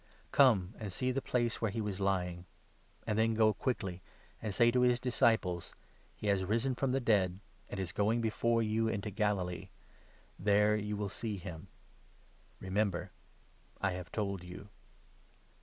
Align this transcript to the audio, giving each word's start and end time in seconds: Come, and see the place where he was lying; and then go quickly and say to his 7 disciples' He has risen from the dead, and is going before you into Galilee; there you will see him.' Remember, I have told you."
Come, 0.31 0.73
and 0.79 0.91
see 0.91 1.11
the 1.11 1.21
place 1.21 1.61
where 1.61 1.69
he 1.69 1.79
was 1.79 1.99
lying; 1.99 2.47
and 3.05 3.19
then 3.19 3.35
go 3.35 3.53
quickly 3.53 4.01
and 4.41 4.51
say 4.51 4.71
to 4.71 4.81
his 4.81 4.97
7 4.97 5.03
disciples' 5.03 5.75
He 6.15 6.25
has 6.25 6.43
risen 6.43 6.73
from 6.73 6.91
the 6.91 6.99
dead, 6.99 7.37
and 7.69 7.79
is 7.79 7.91
going 7.91 8.19
before 8.19 8.63
you 8.63 8.87
into 8.87 9.11
Galilee; 9.11 9.69
there 10.39 10.75
you 10.75 10.97
will 10.97 11.09
see 11.09 11.37
him.' 11.37 11.67
Remember, 12.59 13.11
I 13.79 13.91
have 13.91 14.11
told 14.11 14.43
you." 14.43 14.69